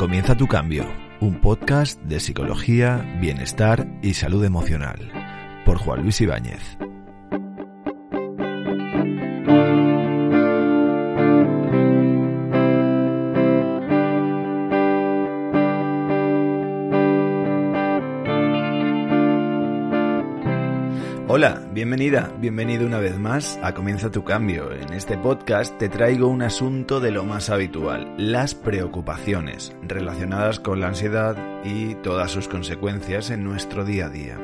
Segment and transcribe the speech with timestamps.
[0.00, 0.86] Comienza tu cambio,
[1.20, 5.12] un podcast de psicología, bienestar y salud emocional,
[5.66, 6.78] por Juan Luis Ibáñez.
[21.32, 24.72] Hola, bienvenida, bienvenido una vez más a Comienza tu cambio.
[24.72, 30.78] En este podcast te traigo un asunto de lo más habitual, las preocupaciones relacionadas con
[30.78, 34.38] la ansiedad y todas sus consecuencias en nuestro día a día.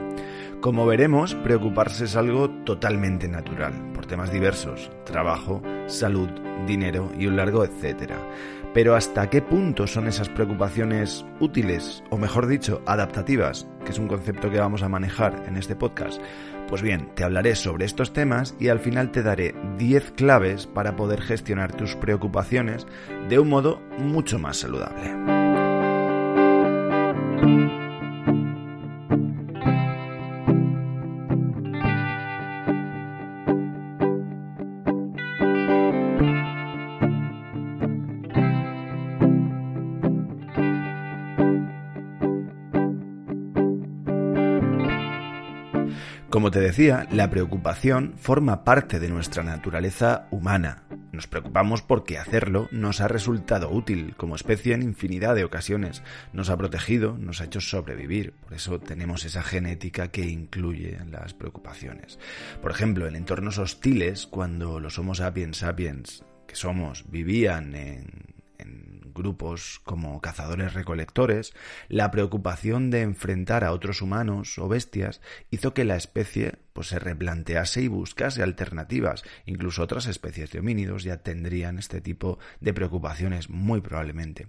[0.62, 6.30] Como veremos, preocuparse es algo totalmente natural, por temas diversos, trabajo, salud,
[6.66, 8.16] dinero y un largo etcétera.
[8.76, 14.06] Pero ¿hasta qué punto son esas preocupaciones útiles, o mejor dicho, adaptativas, que es un
[14.06, 16.20] concepto que vamos a manejar en este podcast?
[16.68, 20.94] Pues bien, te hablaré sobre estos temas y al final te daré 10 claves para
[20.94, 22.86] poder gestionar tus preocupaciones
[23.30, 25.10] de un modo mucho más saludable.
[46.36, 50.82] Como te decía, la preocupación forma parte de nuestra naturaleza humana.
[51.10, 56.02] Nos preocupamos porque hacerlo nos ha resultado útil como especie en infinidad de ocasiones.
[56.34, 58.34] Nos ha protegido, nos ha hecho sobrevivir.
[58.34, 62.18] Por eso tenemos esa genética que incluye las preocupaciones.
[62.60, 68.36] Por ejemplo, en entornos hostiles, cuando los Homo sapiens sapiens que somos vivían en
[69.16, 71.54] grupos como cazadores-recolectores,
[71.88, 76.98] la preocupación de enfrentar a otros humanos o bestias hizo que la especie pues, se
[76.98, 79.24] replantease y buscase alternativas.
[79.46, 84.48] Incluso otras especies de homínidos ya tendrían este tipo de preocupaciones muy probablemente.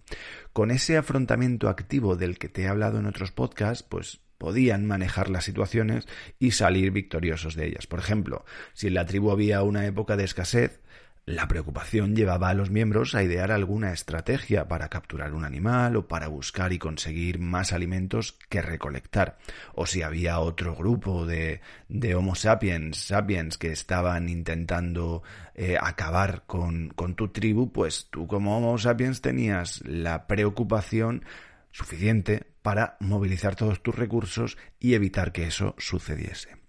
[0.53, 5.29] Con ese afrontamiento activo del que te he hablado en otros podcasts, pues podían manejar
[5.29, 6.07] las situaciones
[6.39, 7.87] y salir victoriosos de ellas.
[7.87, 10.79] Por ejemplo, si en la tribu había una época de escasez,
[11.27, 16.07] la preocupación llevaba a los miembros a idear alguna estrategia para capturar un animal o
[16.07, 19.37] para buscar y conseguir más alimentos que recolectar.
[19.75, 25.21] O si había otro grupo de, de Homo sapiens, sapiens que estaban intentando
[25.53, 31.25] eh, acabar con, con tu tribu, pues tú como Homo sapiens tenías la preocupación
[31.71, 36.66] suficiente para movilizar todos tus recursos y evitar que eso sucediese.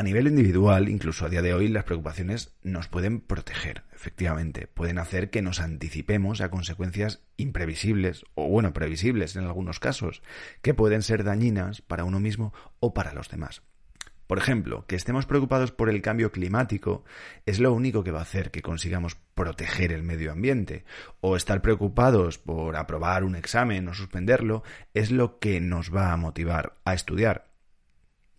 [0.00, 4.96] A nivel individual, incluso a día de hoy, las preocupaciones nos pueden proteger, efectivamente, pueden
[4.96, 10.22] hacer que nos anticipemos a consecuencias imprevisibles, o bueno, previsibles en algunos casos,
[10.62, 13.60] que pueden ser dañinas para uno mismo o para los demás.
[14.26, 17.04] Por ejemplo, que estemos preocupados por el cambio climático
[17.44, 20.86] es lo único que va a hacer que consigamos proteger el medio ambiente,
[21.20, 24.62] o estar preocupados por aprobar un examen o suspenderlo
[24.94, 27.49] es lo que nos va a motivar a estudiar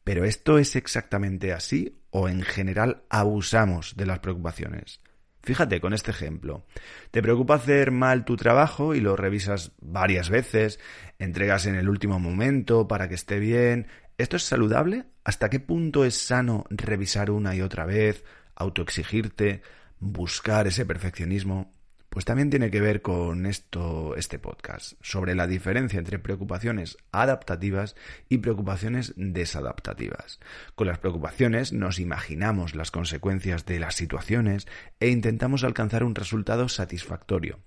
[0.03, 5.01] pero ¿esto es exactamente así o en general abusamos de las preocupaciones?
[5.43, 6.65] Fíjate con este ejemplo.
[7.09, 10.79] Te preocupa hacer mal tu trabajo y lo revisas varias veces,
[11.17, 13.87] entregas en el último momento para que esté bien.
[14.17, 15.05] ¿Esto es saludable?
[15.23, 18.23] ¿Hasta qué punto es sano revisar una y otra vez,
[18.55, 19.63] autoexigirte,
[19.99, 21.73] buscar ese perfeccionismo?
[22.11, 27.95] Pues también tiene que ver con esto, este podcast, sobre la diferencia entre preocupaciones adaptativas
[28.27, 30.41] y preocupaciones desadaptativas.
[30.75, 34.67] Con las preocupaciones nos imaginamos las consecuencias de las situaciones
[34.99, 37.59] e intentamos alcanzar un resultado satisfactorio.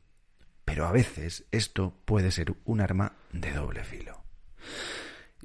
[0.66, 4.23] Pero a veces esto puede ser un arma de doble filo.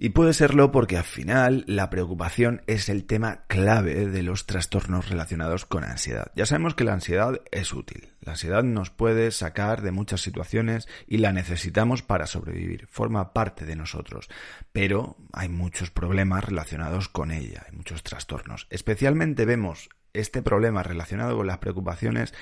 [0.01, 5.09] Y puede serlo porque al final la preocupación es el tema clave de los trastornos
[5.09, 6.31] relacionados con ansiedad.
[6.37, 8.13] Ya sabemos que la ansiedad es útil.
[8.21, 12.87] La ansiedad nos puede sacar de muchas situaciones y la necesitamos para sobrevivir.
[12.87, 14.29] Forma parte de nosotros.
[14.71, 18.67] Pero hay muchos problemas relacionados con ella, hay muchos trastornos.
[18.69, 22.33] Especialmente vemos este problema relacionado con las preocupaciones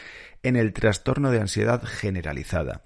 [0.43, 2.83] en el trastorno de ansiedad generalizada.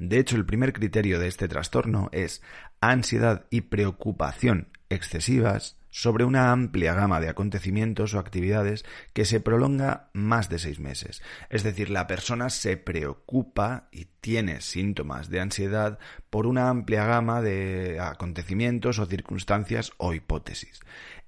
[0.00, 2.40] De hecho, el primer criterio de este trastorno es
[2.80, 10.08] ansiedad y preocupación excesivas sobre una amplia gama de acontecimientos o actividades que se prolonga
[10.14, 11.20] más de seis meses.
[11.50, 15.98] Es decir, la persona se preocupa y tiene síntomas de ansiedad
[16.30, 20.80] por una amplia gama de acontecimientos o circunstancias o hipótesis.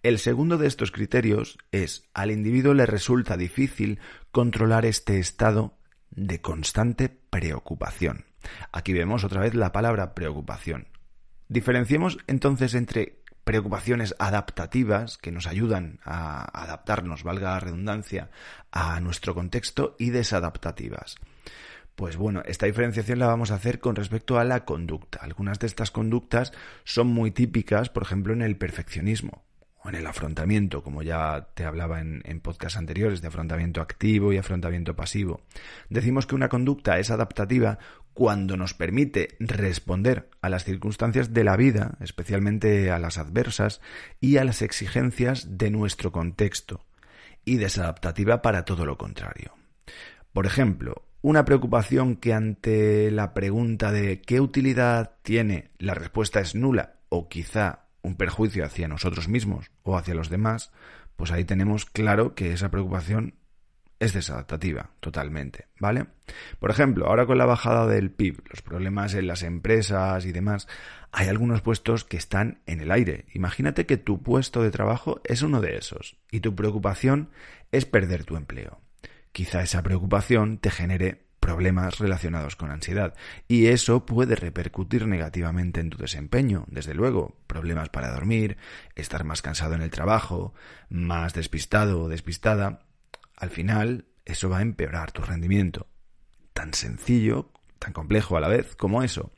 [0.02, 5.76] El segundo de estos criterios es al individuo le resulta difícil controlar este estado
[6.10, 8.31] de constante preocupación.
[8.72, 10.88] Aquí vemos otra vez la palabra preocupación.
[11.48, 18.30] Diferenciemos entonces entre preocupaciones adaptativas que nos ayudan a adaptarnos, valga la redundancia,
[18.70, 21.16] a nuestro contexto y desadaptativas.
[21.94, 25.18] Pues bueno, esta diferenciación la vamos a hacer con respecto a la conducta.
[25.20, 26.52] Algunas de estas conductas
[26.84, 29.44] son muy típicas, por ejemplo, en el perfeccionismo
[29.84, 34.32] o en el afrontamiento, como ya te hablaba en, en podcasts anteriores, de afrontamiento activo
[34.32, 35.40] y afrontamiento pasivo.
[35.88, 37.79] Decimos que una conducta es adaptativa
[38.14, 43.81] cuando nos permite responder a las circunstancias de la vida, especialmente a las adversas,
[44.20, 46.85] y a las exigencias de nuestro contexto,
[47.44, 49.55] y desadaptativa para todo lo contrario.
[50.32, 55.70] Por ejemplo, una preocupación que ante la pregunta de ¿qué utilidad tiene?
[55.78, 60.72] la respuesta es nula o quizá un perjuicio hacia nosotros mismos o hacia los demás,
[61.16, 63.34] pues ahí tenemos claro que esa preocupación
[64.02, 66.06] es desadaptativa totalmente, ¿vale?
[66.58, 70.66] Por ejemplo, ahora con la bajada del PIB, los problemas en las empresas y demás,
[71.12, 73.26] hay algunos puestos que están en el aire.
[73.32, 77.31] Imagínate que tu puesto de trabajo es uno de esos y tu preocupación
[77.70, 78.81] es perder tu empleo.
[79.31, 83.14] Quizá esa preocupación te genere problemas relacionados con ansiedad.
[83.48, 87.36] Y eso puede repercutir negativamente en tu desempeño, desde luego.
[87.48, 88.56] Problemas para dormir,
[88.94, 90.54] estar más cansado en el trabajo,
[90.88, 92.86] más despistado o despistada.
[93.36, 95.88] Al final, eso va a empeorar tu rendimiento.
[96.52, 97.50] Tan sencillo,
[97.80, 99.32] tan complejo a la vez como eso.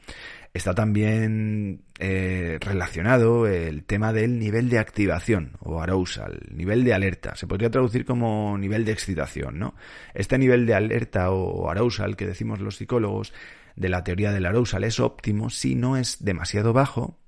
[0.54, 7.34] Está también eh, relacionado el tema del nivel de activación o arousal, nivel de alerta.
[7.34, 9.74] Se podría traducir como nivel de excitación, ¿no?
[10.14, 13.32] Este nivel de alerta o arousal que decimos los psicólogos
[13.74, 17.18] de la teoría del arousal es óptimo si no es demasiado bajo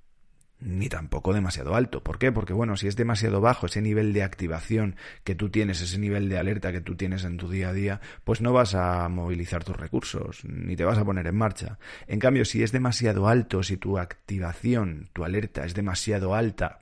[0.61, 2.03] ni tampoco demasiado alto.
[2.03, 2.33] ¿Por qué?
[2.33, 6.29] Porque bueno, si es demasiado bajo ese nivel de activación que tú tienes, ese nivel
[6.29, 9.65] de alerta que tú tienes en tu día a día, pues no vas a movilizar
[9.65, 11.79] tus recursos, ni te vas a poner en marcha.
[12.07, 16.79] En cambio, si es demasiado alto, si tu activación, tu alerta es demasiado alta,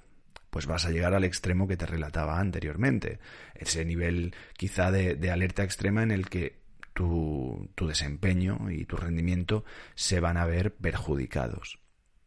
[0.50, 3.18] pues vas a llegar al extremo que te relataba anteriormente.
[3.54, 6.62] Ese nivel quizá de, alerta extrema en el que
[6.94, 9.64] tu desempeño y tu rendimiento
[9.96, 11.83] se van a ver perjudicados.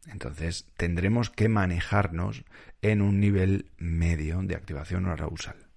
[0.07, 2.43] Entonces tendremos que manejarnos
[2.81, 5.67] en un nivel medio de activación arousal.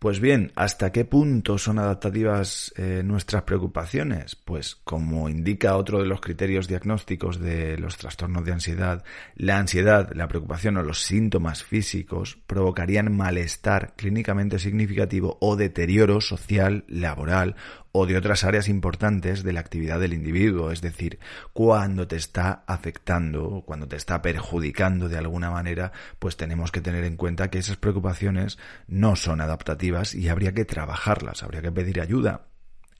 [0.00, 4.34] Pues bien, ¿hasta qué punto son adaptativas eh, nuestras preocupaciones?
[4.34, 9.04] Pues como indica otro de los criterios diagnósticos de los trastornos de ansiedad,
[9.34, 16.84] la ansiedad, la preocupación o los síntomas físicos provocarían malestar clínicamente significativo o deterioro social,
[16.88, 17.56] laboral
[17.92, 21.18] o de otras áreas importantes de la actividad del individuo, es decir,
[21.52, 27.04] cuando te está afectando, cuando te está perjudicando de alguna manera, pues tenemos que tener
[27.04, 32.00] en cuenta que esas preocupaciones no son adaptativas y habría que trabajarlas, habría que pedir
[32.00, 32.46] ayuda.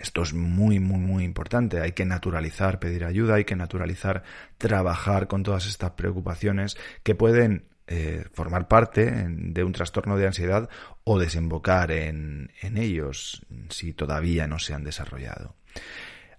[0.00, 1.80] Esto es muy, muy, muy importante.
[1.80, 4.22] Hay que naturalizar pedir ayuda, hay que naturalizar
[4.56, 10.68] trabajar con todas estas preocupaciones que pueden eh, formar parte de un trastorno de ansiedad
[11.02, 15.56] o desembocar en, ellos si todavía no se han desarrollado.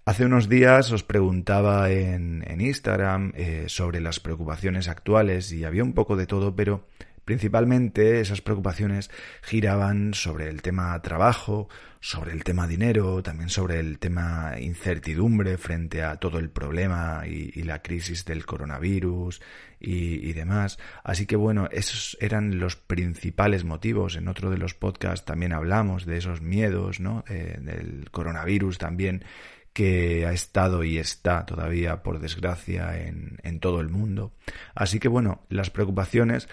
[0.05, 5.91] Hace unos días os preguntaba en, Instagram eh, sobre las preocupaciones actuales y había un
[5.91, 6.87] poco de todo, pero
[7.31, 9.09] Principalmente esas preocupaciones
[9.41, 11.69] giraban sobre el tema trabajo,
[12.01, 17.63] sobre el tema dinero, también sobre el tema incertidumbre frente a todo el problema y,
[17.63, 19.41] la crisis del coronavirus
[19.79, 20.77] y, demás.
[21.05, 24.17] Así que bueno, esos eran los principales motivos.
[24.17, 27.23] En otro de los podcasts también hablamos de esos miedos, ¿no?
[27.29, 29.23] Del coronavirus también
[29.71, 34.33] que ha estado y está todavía, por desgracia, en todo el mundo.
[34.75, 36.49] Así que bueno, las preocupaciones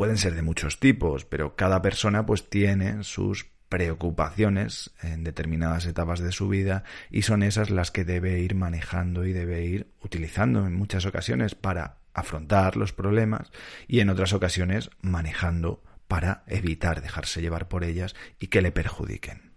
[0.00, 6.20] pueden ser de muchos tipos, pero cada persona pues tiene sus preocupaciones en determinadas etapas
[6.20, 10.66] de su vida y son esas las que debe ir manejando y debe ir utilizando
[10.66, 13.52] en muchas ocasiones para afrontar los problemas
[13.88, 19.52] y en otras ocasiones manejando para evitar dejarse llevar por ellas y que le perjudiquen.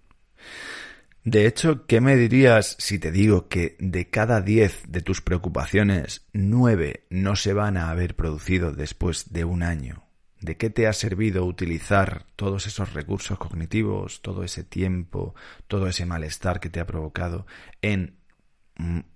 [1.24, 6.28] De hecho, ¿qué me dirías si te digo que de cada diez de tus preocupaciones,
[6.34, 10.03] nueve no se van a haber producido después de un año
[10.44, 15.36] ¿De qué te ha servido utilizar todos esos recursos cognitivos, todo ese tiempo,
[15.70, 17.48] todo ese malestar que te ha provocado
[17.82, 18.18] en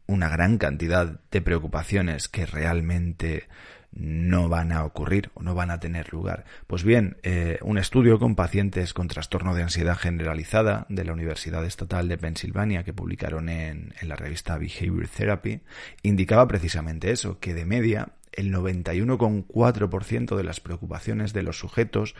[0.07, 3.49] una gran cantidad de preocupaciones que realmente
[3.91, 6.45] no van a ocurrir o no van a tener lugar.
[6.65, 11.65] Pues bien, eh, un estudio con pacientes con trastorno de ansiedad generalizada de la Universidad
[11.65, 15.59] Estatal de Pensilvania que publicaron en, en la revista Behavior Therapy
[16.03, 22.15] indicaba precisamente eso, que de media el 91,4% de las preocupaciones de los sujetos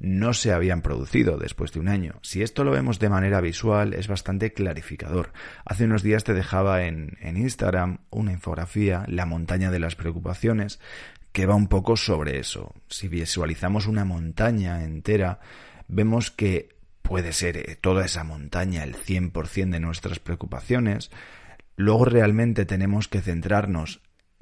[0.00, 2.18] no se habían producido después de un año.
[2.22, 5.32] Si esto lo vemos de manera visual es bastante clarificador.
[5.64, 10.80] Hace unos días te dejaba en, Instagram una infografía, la montaña de las preocupaciones,
[11.32, 12.74] que va un poco sobre eso.
[12.88, 15.38] Si visualizamos una montaña entera,
[15.86, 21.12] vemos que puede ser eh, toda esa montaña el 100% de nuestras preocupaciones,
[21.76, 24.00] luego realmente tenemos que centrarnos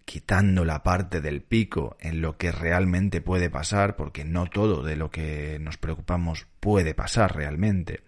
[0.09, 4.97] quitando la parte del pico en lo que realmente puede pasar, porque no todo de
[4.97, 8.01] lo que nos preocupamos puede pasar realmente.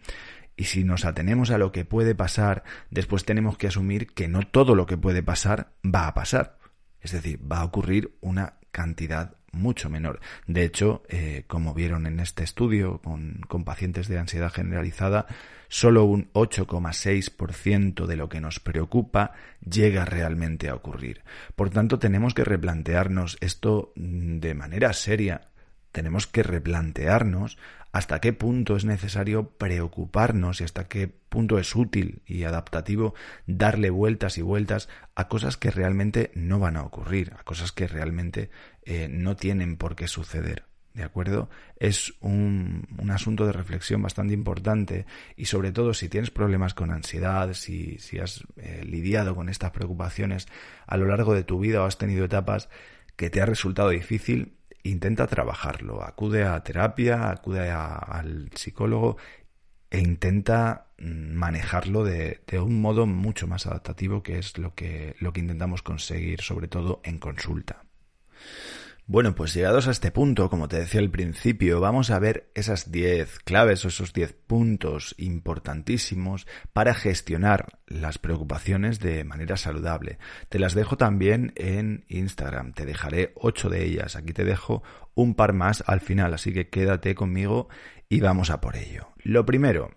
[0.56, 4.40] Y si nos atenemos a lo que puede pasar, después tenemos que asumir que no
[4.40, 6.56] todo lo que puede pasar va a pasar.
[7.02, 10.20] Es decir, va a ocurrir una cantidad mucho menor.
[10.46, 15.26] De hecho, eh, como vieron en este estudio con, con pacientes de ansiedad generalizada,
[15.68, 19.32] solo un 8,6% de lo que nos preocupa
[19.64, 21.22] llega realmente a ocurrir.
[21.54, 25.49] Por tanto, tenemos que replantearnos esto mm, de manera seria.
[25.92, 27.58] Tenemos que replantearnos
[27.92, 33.14] hasta qué punto es necesario preocuparnos y hasta qué punto es útil y adaptativo
[33.46, 37.88] darle vueltas y vueltas a cosas que realmente no van a ocurrir, a cosas que
[37.88, 38.50] realmente
[38.84, 40.64] eh, no tienen por qué suceder.
[40.94, 41.48] ¿De acuerdo?
[41.76, 45.06] Es un, un, asunto de reflexión bastante importante
[45.36, 49.70] y sobre todo si tienes problemas con ansiedad, si, si has eh, lidiado con estas
[49.70, 50.48] preocupaciones
[50.88, 52.68] a lo largo de tu vida o has tenido etapas
[53.14, 59.16] que te ha resultado difícil, intenta trabajarlo, acude a terapia, acude al psicólogo
[59.90, 65.16] e intenta mm, manejarlo de, de, un modo mucho más adaptativo que es lo que,
[65.18, 67.84] lo que intentamos conseguir sobre todo en consulta.
[69.12, 72.92] Bueno, pues llegados a este punto, como te decía al principio, vamos a ver esas
[72.92, 80.20] 10 claves o esos 10 puntos importantísimos para gestionar las preocupaciones de manera saludable.
[80.48, 84.14] Te las dejo también en Instagram, te dejaré 8 de ellas.
[84.14, 87.68] Aquí te dejo un par más al final, así que quédate conmigo
[88.08, 89.08] y vamos a por ello.
[89.24, 89.90] Lo primero,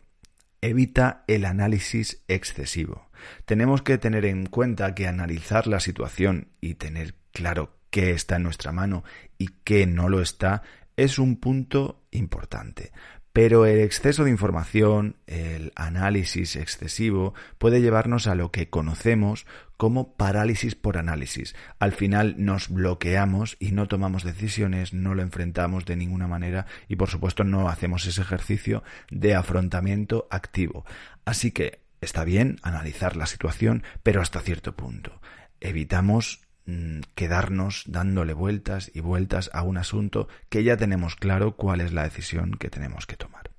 [0.63, 3.09] evita el análisis excesivo.
[3.45, 8.43] Tenemos que tener en cuenta que analizar la situación y tener claro qué está en
[8.43, 9.03] nuestra mano
[9.37, 10.63] y qué no lo está,
[10.95, 12.91] es un punto importante.
[13.33, 20.13] Pero el exceso de información, el análisis excesivo, puede llevarnos a lo que conocemos como
[20.13, 21.55] parálisis por análisis.
[21.79, 26.95] Al final nos bloqueamos y no tomamos decisiones, no lo enfrentamos de ninguna manera y
[26.95, 30.85] por supuesto no hacemos ese ejercicio de afrontamiento activo.
[31.25, 35.19] Así que está bien analizar la situación, pero hasta cierto punto.
[35.59, 41.81] Evitamos Mm, quedarnos dándole vueltas y vueltas a un asunto que ya tenemos claro cuál
[41.81, 43.51] es la decisión que tenemos que tomar.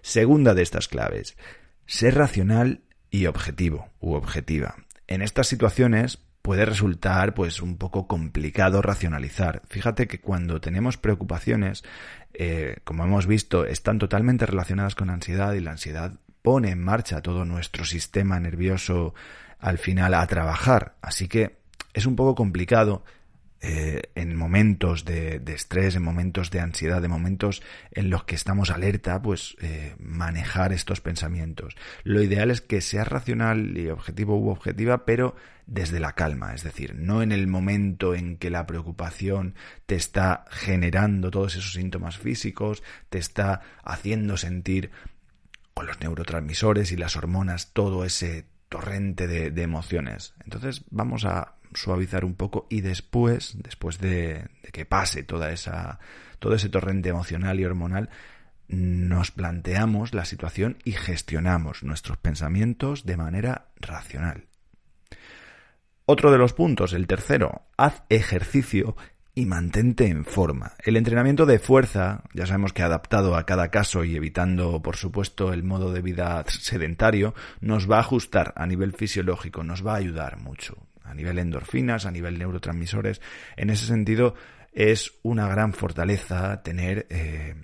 [0.00, 1.36] Segunda de estas claves,
[1.86, 4.76] ser racional y objetivo u objetiva.
[5.08, 9.62] En estas situaciones puede resultar pues un poco complicado racionalizar.
[9.68, 11.82] Fíjate que cuando tenemos preocupaciones,
[12.32, 17.22] eh, como hemos visto, están totalmente relacionadas con ansiedad y la ansiedad pone en marcha
[17.22, 19.14] todo nuestro sistema nervioso
[19.58, 20.94] al final a trabajar.
[21.02, 21.59] Así que
[21.92, 23.04] es un poco complicado
[23.62, 28.70] eh, en momentos de, estrés, en momentos de ansiedad, de momentos en los que estamos
[28.70, 31.76] alerta, pues eh, manejar estos pensamientos.
[32.02, 36.64] Lo ideal es que seas racional y objetivo u objetiva, pero desde la calma, es
[36.64, 39.54] decir, no en el momento en que la preocupación
[39.84, 44.90] te está generando todos esos síntomas físicos, te está haciendo sentir
[45.74, 50.32] con los neurotransmisores y las hormonas todo ese torrente de, de emociones.
[50.42, 55.98] Entonces vamos a suavizar un poco y después, después de, que pase toda esa,
[56.38, 58.10] todo ese torrente emocional y hormonal,
[58.68, 64.46] nos planteamos la situación y gestionamos nuestros pensamientos de manera racional.
[66.06, 68.96] Otro de los puntos, el tercero, haz ejercicio
[69.40, 70.74] y mantente en forma.
[70.84, 75.52] El entrenamiento de fuerza, ya sabemos que adaptado a cada caso y evitando, por supuesto,
[75.52, 79.96] el modo de vida sedentario, nos va a ajustar a nivel fisiológico, nos va a
[79.96, 83.20] ayudar mucho a nivel endorfinas, a nivel neurotransmisores.
[83.56, 84.34] En ese sentido,
[84.72, 87.54] es una gran fortaleza tener eh,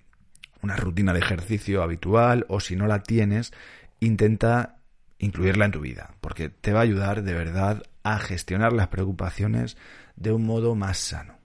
[0.63, 3.53] una rutina de ejercicio habitual o si no la tienes,
[4.01, 4.79] intenta
[5.19, 9.77] incluirla en tu vida, porque te va a ayudar de verdad a gestionar las preocupaciones
[10.17, 11.36] de un modo más sano.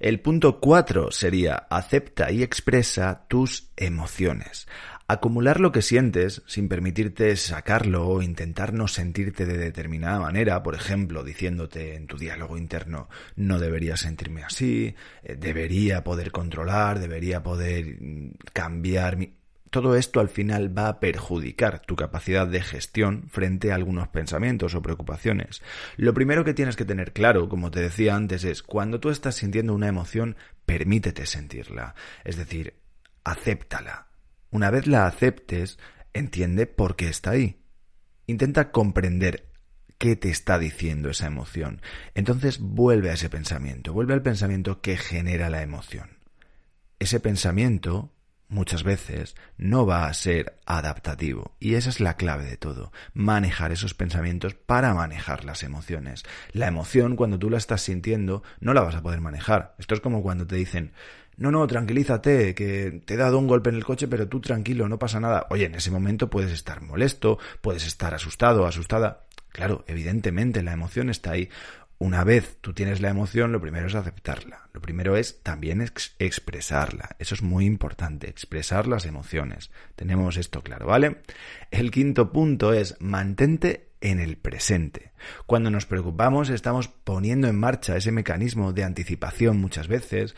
[0.00, 4.66] El punto 4 sería acepta y expresa tus emociones.
[5.08, 10.74] Acumular lo que sientes sin permitirte sacarlo o intentar no sentirte de determinada manera, por
[10.74, 17.42] ejemplo, diciéndote en tu diálogo interno no debería sentirme así, eh, debería poder controlar, debería
[17.42, 19.32] poder mm, cambiar mi...
[19.76, 24.74] Todo esto al final va a perjudicar tu capacidad de gestión frente a algunos pensamientos
[24.74, 25.60] o preocupaciones.
[25.98, 29.34] Lo primero que tienes que tener claro, como te decía antes, es cuando tú estás
[29.34, 31.94] sintiendo una emoción, permítete sentirla.
[32.24, 32.72] Es decir,
[33.22, 34.06] acéptala
[34.50, 35.78] una vez la aceptes,
[36.14, 37.60] entiende por qué está ahí.
[38.26, 39.50] Intenta comprender
[39.98, 41.82] qué te está diciendo esa emoción.
[42.14, 46.16] Entonces vuelve a ese pensamiento, vuelve al pensamiento que genera la emoción.
[46.98, 48.15] Ese pensamiento
[48.48, 53.72] muchas veces no va a ser adaptativo y esa es la clave de todo, manejar
[53.72, 56.22] esos pensamientos para manejar las emociones.
[56.52, 59.74] La emoción cuando tú la estás sintiendo no la vas a poder manejar.
[59.78, 60.92] Esto es como cuando te dicen
[61.36, 64.88] no, no, tranquilízate, que te he dado un golpe en el coche, pero tú tranquilo,
[64.88, 65.46] no pasa nada.
[65.50, 69.26] Oye, en ese momento puedes estar molesto, puedes estar asustado, asustada.
[69.50, 71.50] Claro, evidentemente la emoción está ahí.
[71.98, 74.68] Una vez tú tienes la emoción, lo primero es aceptarla.
[74.74, 77.16] Lo primero es también expresarla.
[77.18, 79.70] Eso es muy importante, expresar las emociones.
[79.94, 81.22] Tenemos esto claro, ¿vale?
[81.70, 85.12] El quinto punto es mantente en el presente.
[85.46, 90.36] Cuando nos preocupamos estamos poniendo en marcha ese mecanismo de anticipación muchas veces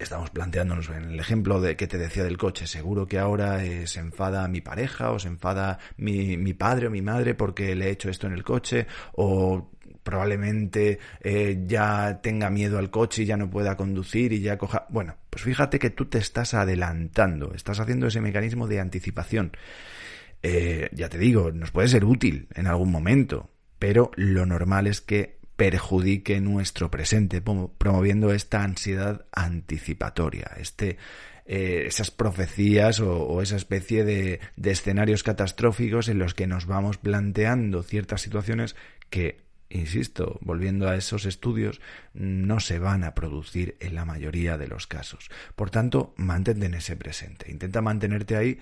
[0.00, 3.86] estamos planteándonos en el ejemplo de que te decía del coche, seguro que ahora eh,
[3.86, 7.86] se enfada mi pareja o se enfada mi, mi, padre o mi madre porque le
[7.86, 9.70] he hecho esto en el coche o
[10.02, 14.86] probablemente eh, ya tenga miedo al coche y ya no pueda conducir y ya coja...
[14.88, 19.52] Bueno, pues fíjate que tú te estás adelantando, estás haciendo ese mecanismo de anticipación.
[20.42, 25.02] Eh, ya te digo, nos puede ser útil en algún momento, pero lo normal es
[25.02, 30.96] que perjudique nuestro presente, promoviendo esta ansiedad anticipatoria, este,
[31.44, 36.96] eh, esas profecías o, esa especie de, de escenarios catastróficos en los que nos vamos
[36.96, 38.74] planteando ciertas situaciones
[39.10, 41.82] que insisto, volviendo a esos estudios,
[42.14, 45.30] no se van a producir en la mayoría de los casos.
[45.54, 47.50] Por tanto, mantente en ese presente.
[47.50, 48.58] Intenta mantenerte ahí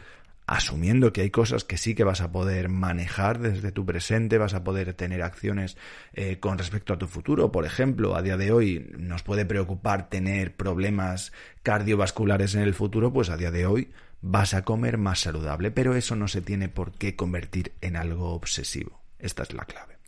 [0.48, 4.54] asumiendo que hay cosas que sí que vas a poder manejar desde tu presente, vas
[4.54, 5.76] a poder tener acciones
[6.14, 7.52] eh, con respecto a tu futuro.
[7.52, 13.12] Por ejemplo, a día de hoy nos puede preocupar tener problemas cardiovasculares en el futuro,
[13.12, 13.90] pues a día de hoy
[14.22, 18.32] vas a comer más saludable, pero eso no se tiene por qué convertir en algo
[18.32, 19.02] obsesivo.
[19.18, 19.98] Esta es la clave.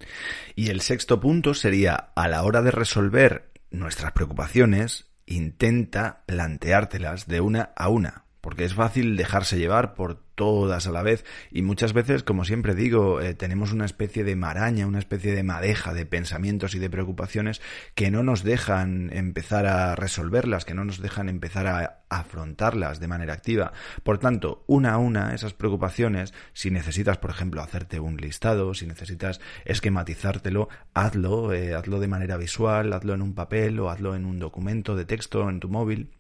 [0.57, 7.43] Y el sexto punto sería, a la hora de resolver nuestras preocupaciones, intenta planteártelas de
[7.43, 11.93] una a una, porque es fácil dejarse llevar por todas a la vez y muchas
[11.93, 16.07] veces, como siempre digo, eh, tenemos una especie de maraña, una especie de madeja de
[16.07, 17.61] pensamientos y de preocupaciones
[17.95, 23.09] que no nos dejan empezar a resolverlas, que no nos dejan empezar a afrontarlas de
[23.09, 23.73] manera activa.
[24.03, 28.87] Por tanto, una a una esas preocupaciones, si necesitas, por ejemplo, hacerte un listado, si
[28.87, 34.25] necesitas esquematizártelo, hazlo, eh, hazlo de manera visual, hazlo en un papel o hazlo en
[34.25, 36.11] un documento de texto en tu móvil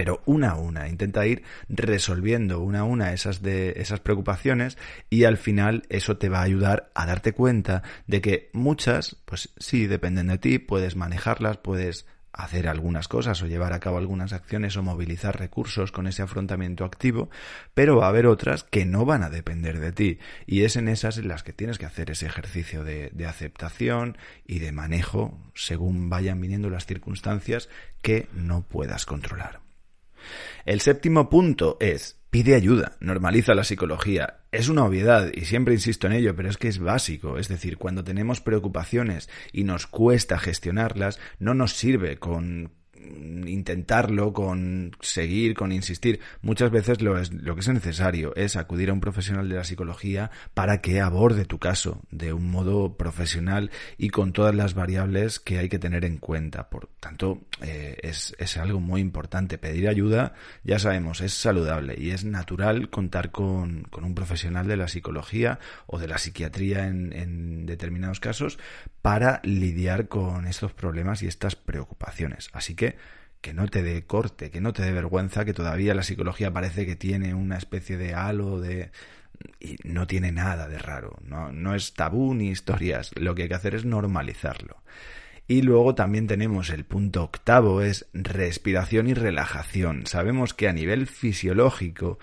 [0.00, 4.78] pero una a una, intenta ir resolviendo una a una esas, de, esas preocupaciones
[5.10, 9.50] y al final eso te va a ayudar a darte cuenta de que muchas, pues
[9.58, 14.32] sí, dependen de ti, puedes manejarlas, puedes hacer algunas cosas o llevar a cabo algunas
[14.32, 17.28] acciones o movilizar recursos con ese afrontamiento activo,
[17.74, 20.88] pero va a haber otras que no van a depender de ti y es en
[20.88, 25.38] esas en las que tienes que hacer ese ejercicio de, de aceptación y de manejo
[25.54, 27.68] según vayan viniendo las circunstancias
[28.00, 29.60] que no puedas controlar.
[30.64, 34.38] El séptimo punto es pide ayuda, normaliza la psicología.
[34.52, 37.38] Es una obviedad y siempre insisto en ello, pero es que es básico.
[37.38, 42.72] Es decir, cuando tenemos preocupaciones y nos cuesta gestionarlas, no nos sirve con
[43.46, 46.20] intentarlo, con seguir, con insistir.
[46.42, 49.64] Muchas veces lo, es, lo que es necesario es acudir a un profesional de la
[49.64, 55.40] psicología para que aborde tu caso de un modo profesional y con todas las variables
[55.40, 56.68] que hay que tener en cuenta.
[56.68, 59.58] Por tanto, eh, es, es, algo muy importante.
[59.58, 60.34] Pedir ayuda,
[60.64, 65.58] ya sabemos, es saludable y es natural contar con, con un profesional de la psicología
[65.86, 68.58] o de la psiquiatría en, en determinados casos
[69.02, 72.50] para lidiar con estos problemas y estas preocupaciones.
[72.52, 72.89] Así que
[73.40, 76.86] que no te dé corte, que no te dé vergüenza, que todavía la psicología parece
[76.86, 78.90] que tiene una especie de halo de
[79.58, 83.48] y no tiene nada de raro, no, no es tabú ni historias, lo que hay
[83.48, 84.82] que hacer es normalizarlo.
[85.48, 90.06] Y luego también tenemos el punto octavo, es respiración y relajación.
[90.06, 92.20] Sabemos que a nivel fisiológico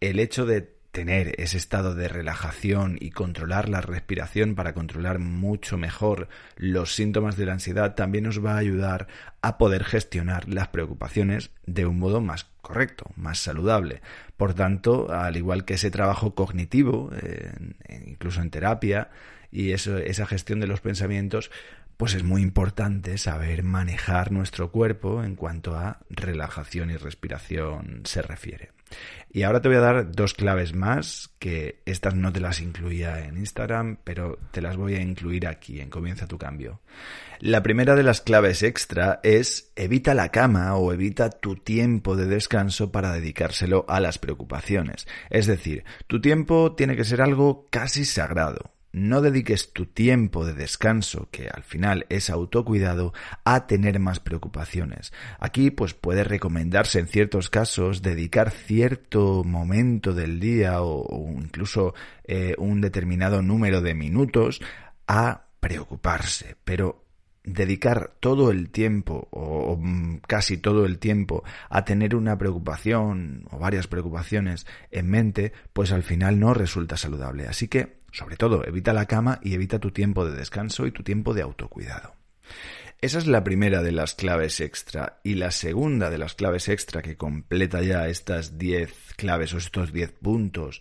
[0.00, 5.76] el hecho de tener ese estado de relajación y controlar la respiración para controlar mucho
[5.76, 9.06] mejor los síntomas de la ansiedad también nos va a ayudar
[9.42, 14.00] a poder gestionar las preocupaciones de un modo más correcto, más saludable.
[14.38, 17.52] Por tanto, al igual que ese trabajo cognitivo, eh,
[18.06, 19.10] incluso en terapia,
[19.52, 21.50] y esa gestión de los pensamientos,
[21.96, 28.22] pues es muy importante saber manejar nuestro cuerpo en cuanto a relajación y respiración se
[28.22, 28.70] refiere.
[29.30, 33.26] Y ahora te voy a dar dos claves más, que estas no te las incluía
[33.26, 36.80] en Instagram, pero te las voy a incluir aquí en Comienza tu cambio.
[37.40, 42.26] La primera de las claves extra es evita la cama o evita tu tiempo de
[42.26, 45.06] descanso para dedicárselo a las preocupaciones.
[45.28, 50.54] Es decir, tu tiempo tiene que ser algo casi sagrado no dediques tu tiempo de
[50.54, 53.12] descanso, que al final es autocuidado,
[53.44, 55.12] a tener más preocupaciones.
[55.38, 62.54] Aquí pues puede recomendarse en ciertos casos dedicar cierto momento del día o, incluso eh,
[62.56, 64.62] un determinado número de minutos
[65.06, 67.04] a preocuparse, pero
[67.44, 69.78] dedicar todo el tiempo o,
[70.26, 76.02] casi todo el tiempo a tener una preocupación o varias preocupaciones en mente, pues al
[76.02, 77.46] final no resulta saludable.
[77.46, 81.02] Así que sobre todo, evita la cama y evita tu tiempo de descanso y tu
[81.02, 82.14] tiempo de autocuidado.
[83.00, 85.20] Esa es la primera de las claves extra.
[85.22, 89.92] Y la segunda de las claves extra que completa ya estas 10 claves o estos
[89.92, 90.80] 10 puntos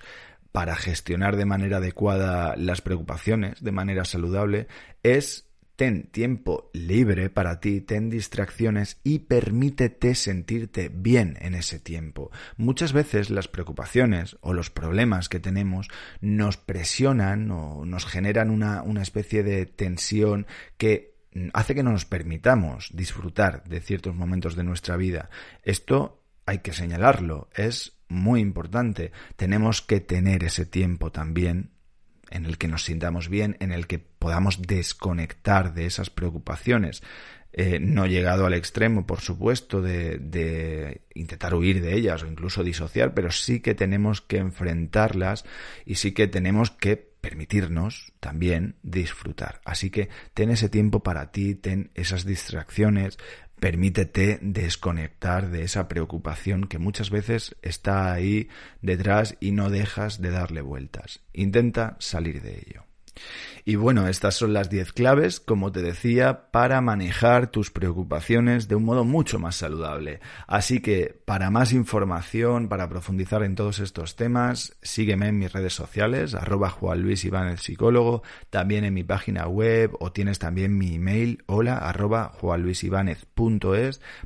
[0.51, 4.67] para gestionar de manera adecuada las preocupaciones, de manera saludable,
[5.03, 12.31] es Ten tiempo libre para ti, ten distracciones y permítete sentirte bien en ese tiempo.
[12.55, 15.89] Muchas veces las preocupaciones o los problemas que tenemos
[16.21, 21.15] nos presionan o nos generan una, una especie de tensión que
[21.53, 25.29] hace que no nos permitamos disfrutar de ciertos momentos de nuestra vida.
[25.63, 29.11] Esto hay que señalarlo, es muy importante.
[29.35, 31.71] Tenemos que tener ese tiempo también
[32.31, 37.03] en el que nos sintamos bien, en el que podamos desconectar de esas preocupaciones.
[37.57, 42.65] Eh, no llegado al extremo, por supuesto, de, de, intentar huir de ellas o incluso
[42.65, 45.45] disociar, pero sí que tenemos que enfrentarlas
[45.85, 49.61] y sí que tenemos que permitirnos también disfrutar.
[49.63, 53.17] Así que ten ese tiempo para ti, ten esas distracciones,
[53.59, 58.49] permítete desconectar de esa preocupación que muchas veces está ahí
[58.81, 61.21] detrás y no dejas de darle vueltas.
[61.33, 62.83] Intenta salir de ello.
[63.63, 68.75] Y bueno, estas son las 10 claves, como te decía, para manejar tus preocupaciones de
[68.75, 70.19] un modo mucho más saludable.
[70.45, 75.73] Así que, para más información, para profundizar en todos estos temas, sígueme en mis redes
[75.73, 80.95] sociales, arroba Juan Luis Iván psicólogo, también en mi página web o tienes también mi
[80.95, 82.33] email, hola arroba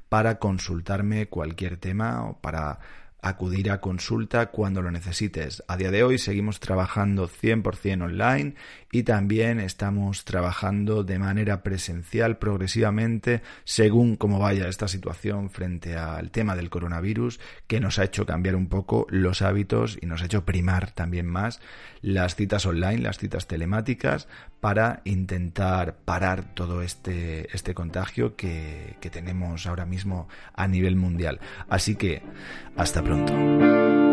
[0.10, 2.80] para consultarme cualquier tema o para
[3.22, 5.64] acudir a consulta cuando lo necesites.
[5.68, 8.56] A día de hoy seguimos trabajando 100% online
[8.92, 16.32] y también estamos trabajando de manera presencial progresivamente según cómo vaya esta situación frente al
[16.32, 20.26] tema del coronavirus que nos ha hecho cambiar un poco los hábitos y nos ha
[20.26, 21.60] hecho primar también más
[22.02, 24.28] las citas online, las citas telemáticas
[24.60, 31.40] para intentar parar todo este, este contagio que, que tenemos ahora mismo a nivel mundial.
[31.70, 32.22] Así que
[32.76, 34.09] hasta 认同